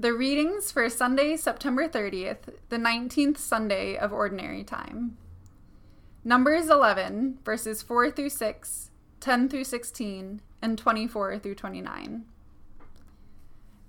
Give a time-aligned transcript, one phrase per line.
[0.00, 5.18] The readings for Sunday, September 30th, the 19th Sunday of Ordinary Time.
[6.24, 8.90] Numbers 11, verses 4 through 6,
[9.20, 12.24] 10 through 16, and 24 through 29.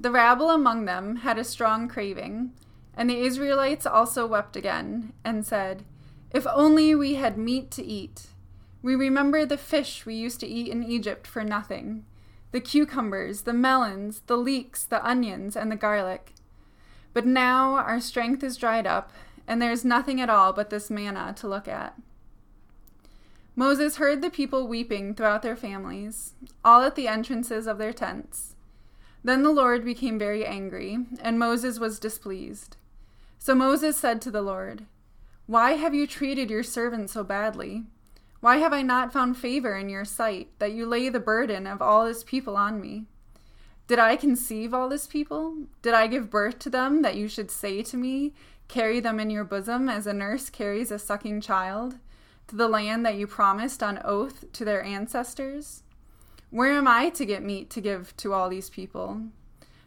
[0.00, 2.54] The rabble among them had a strong craving,
[2.96, 5.84] and the Israelites also wept again, and said,
[6.32, 8.30] If only we had meat to eat.
[8.82, 12.04] We remember the fish we used to eat in Egypt for nothing
[12.52, 16.34] the cucumbers, the melons, the leeks, the onions, and the garlic.
[17.12, 19.12] But now our strength is dried up,
[19.46, 21.96] and there is nothing at all but this manna to look at.
[23.56, 28.54] Moses heard the people weeping throughout their families, all at the entrances of their tents.
[29.22, 32.76] Then the Lord became very angry, and Moses was displeased.
[33.38, 34.86] So Moses said to the Lord,
[35.46, 37.84] Why have you treated your servant so badly?
[38.40, 41.82] Why have I not found favor in your sight, that you lay the burden of
[41.82, 43.04] all this people on me?
[43.86, 45.66] Did I conceive all this people?
[45.82, 48.32] Did I give birth to them, that you should say to me,
[48.66, 51.96] Carry them in your bosom, as a nurse carries a sucking child,
[52.46, 55.82] to the land that you promised on oath to their ancestors?
[56.50, 59.22] Where am I to get meat to give to all these people?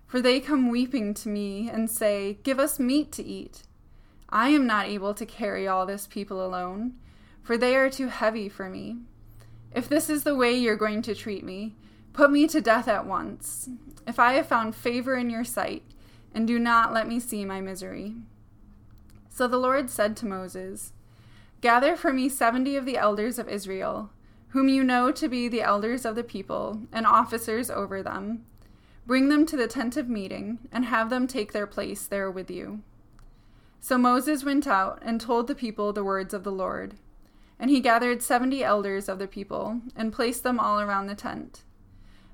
[0.05, 3.63] For they come weeping to me and say, Give us meat to eat.
[4.29, 6.93] I am not able to carry all this people alone
[7.43, 8.97] for they are too heavy for me.
[9.75, 11.75] If this is the way you're going to treat me,
[12.13, 13.69] put me to death at once.
[14.07, 15.83] If I have found favor in your sight,
[16.33, 18.15] and do not let me see my misery.
[19.29, 20.93] So the Lord said to Moses,
[21.61, 24.11] Gather for me seventy of the elders of Israel,
[24.49, 28.45] whom you know to be the elders of the people, and officers over them.
[29.05, 32.51] Bring them to the tent of meeting, and have them take their place there with
[32.51, 32.81] you.
[33.79, 36.95] So Moses went out and told the people the words of the Lord.
[37.63, 41.63] And he gathered seventy elders of the people, and placed them all around the tent.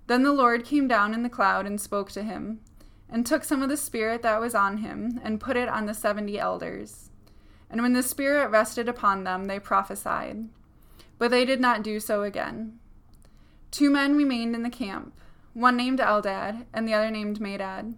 [0.08, 2.62] Then the Lord came down in the cloud and spoke to him,
[3.08, 5.94] and took some of the Spirit that was on him, and put it on the
[5.94, 7.12] seventy elders.
[7.70, 10.50] And when the Spirit rested upon them, they prophesied.
[11.20, 12.80] But they did not do so again.
[13.70, 15.14] Two men remained in the camp,
[15.54, 17.94] one named Eldad, and the other named Medad,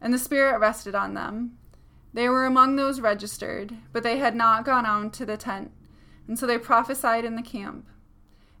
[0.00, 1.56] and the Spirit rested on them.
[2.12, 5.70] They were among those registered, but they had not gone on to the tent
[6.28, 7.86] and so they prophesied in the camp.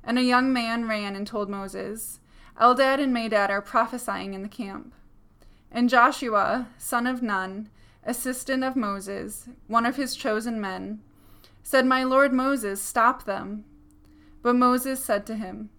[0.04, 2.20] And a young man ran and told Moses,
[2.60, 4.94] Eldad and Medad are prophesying in the camp.
[5.70, 7.70] And Joshua, son of Nun,
[8.04, 11.00] assistant of Moses, one of his chosen men,
[11.62, 13.64] said, My lord Moses, stop them.
[14.42, 15.70] But Moses said to him,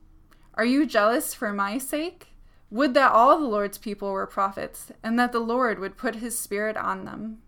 [0.56, 2.30] Are you jealous for my sake?
[2.72, 6.40] Would that all the Lord's people were prophets, and that the Lord would put his
[6.40, 7.40] spirit on them.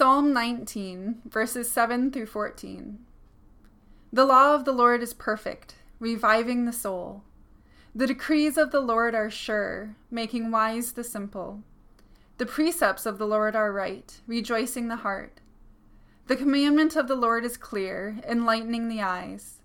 [0.00, 3.00] Psalm 19, verses 7 through 14.
[4.10, 7.22] The law of the Lord is perfect, reviving the soul.
[7.94, 11.62] The decrees of the Lord are sure, making wise the simple.
[12.38, 15.42] The precepts of the Lord are right, rejoicing the heart.
[16.28, 19.60] The commandment of the Lord is clear, enlightening the eyes.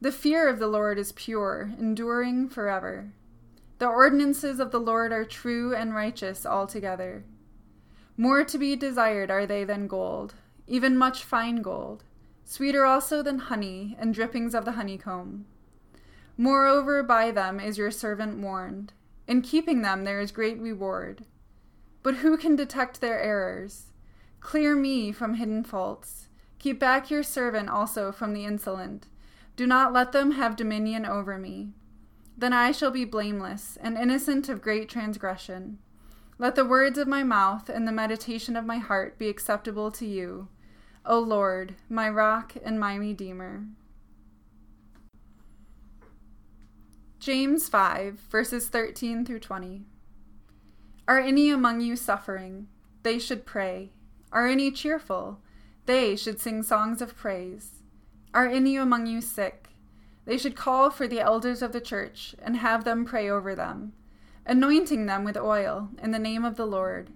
[0.00, 3.10] The fear of the Lord is pure, enduring forever.
[3.80, 7.24] The ordinances of the Lord are true and righteous altogether.
[8.20, 10.34] More to be desired are they than gold,
[10.66, 12.02] even much fine gold,
[12.44, 15.46] sweeter also than honey and drippings of the honeycomb.
[16.36, 18.92] Moreover, by them is your servant warned.
[19.28, 21.26] In keeping them there is great reward.
[22.02, 23.92] But who can detect their errors?
[24.40, 26.28] Clear me from hidden faults.
[26.58, 29.06] Keep back your servant also from the insolent.
[29.54, 31.68] Do not let them have dominion over me.
[32.36, 35.78] Then I shall be blameless and innocent of great transgression.
[36.40, 40.06] Let the words of my mouth and the meditation of my heart be acceptable to
[40.06, 40.46] you,
[41.04, 43.64] O Lord, my rock and my redeemer.
[47.18, 49.82] James 5, verses 13 through 20.
[51.08, 52.68] Are any among you suffering?
[53.02, 53.90] They should pray.
[54.30, 55.40] Are any cheerful?
[55.86, 57.82] They should sing songs of praise.
[58.32, 59.70] Are any among you sick?
[60.24, 63.94] They should call for the elders of the church and have them pray over them
[64.48, 67.10] anointing them with oil in the name of the Lord.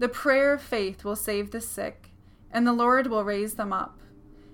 [0.00, 2.10] The prayer of faith will save the sick,
[2.50, 4.00] and the Lord will raise them up,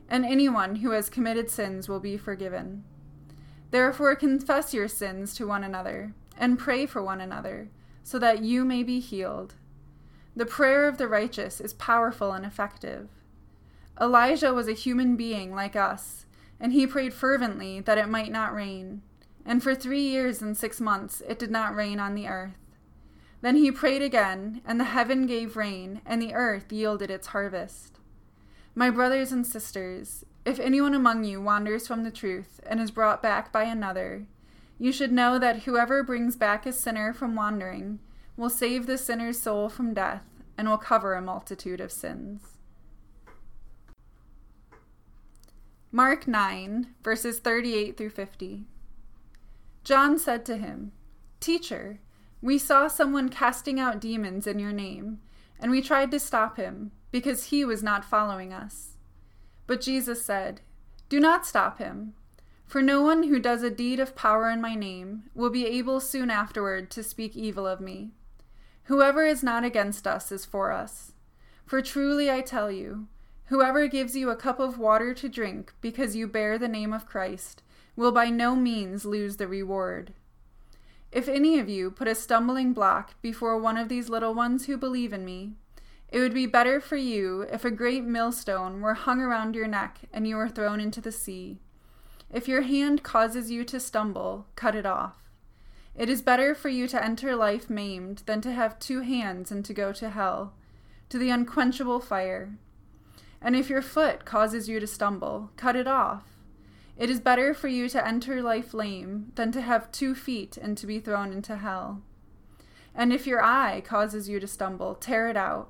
[0.09, 2.85] and anyone who has committed sins will be forgiven.
[3.71, 7.71] Therefore, confess your sins to one another, and pray for one another,
[8.03, 9.55] so that you may be healed.
[10.37, 13.09] The prayer of the righteous is powerful and effective.
[13.99, 16.27] Elijah was a human being like us,
[16.61, 19.03] and he prayed fervently that it might not rain.
[19.47, 22.77] And for three years and six months it did not rain on the earth.
[23.43, 27.99] Then he prayed again, and the heaven gave rain, and the earth yielded its harvest.
[28.75, 33.23] My brothers and sisters, if anyone among you wanders from the truth and is brought
[33.23, 34.27] back by another,
[34.79, 38.01] You should know that whoever brings back a sinner from wandering
[38.37, 40.25] will save the sinner's soul from death
[40.59, 42.59] and will cover a multitude of sins.
[45.93, 48.65] Mark 9, verses 38 through 50.
[49.85, 50.93] John said to him,
[51.41, 52.01] Teacher,
[52.41, 55.21] we saw someone casting out demons in your name,
[55.61, 58.97] and we tried to stop him, because he was not following us.
[59.67, 60.63] But Jesus said,
[61.09, 62.15] Do not stop him,
[62.67, 66.01] for no one who does a deed of power in my name will be able
[66.01, 68.13] soon afterward to speak evil of me.
[68.85, 71.13] Whoever is not against us is for us.
[71.67, 73.09] For truly I tell you,
[73.47, 77.07] whoever gives you a cup of water to drink because you bear the name of
[77.07, 77.63] Christ
[77.97, 80.13] will by no means lose the reward.
[81.13, 84.77] If any of you put a stumbling block before one of these little ones who
[84.77, 85.53] believe in me,
[86.09, 89.99] it would be better for you if a great millstone were hung around your neck
[90.13, 91.61] and you were thrown into the sea.
[92.33, 95.31] If your hand causes you to stumble, cut it off.
[95.95, 99.65] It is better for you to enter life maimed than to have two hands and
[99.65, 100.55] to go to hell,
[101.11, 102.59] to the unquenchable fire.
[103.45, 106.25] And if your foot causes you to stumble, cut it off.
[106.97, 110.79] It is better for you to enter life lame than to have two feet and
[110.79, 112.01] to be thrown into hell.
[112.95, 115.69] And if your eye causes you to stumble, tear it out.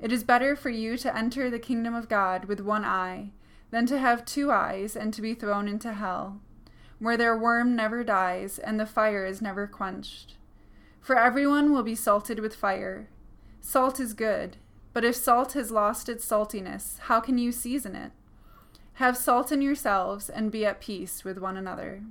[0.00, 3.32] It is better for you to enter the kingdom of God with one eye
[3.72, 6.40] than to have two eyes and to be thrown into hell,
[7.00, 10.36] where their worm never dies and the fire is never quenched.
[11.00, 13.08] For everyone will be salted with fire.
[13.60, 14.58] Salt is good,
[14.92, 18.12] but if salt has lost its saltiness, how can you season it?
[18.94, 22.02] Have salt in yourselves and be at peace with one another.